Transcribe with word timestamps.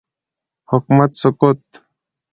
حکومت 0.69 1.09
سقوط 1.21 1.61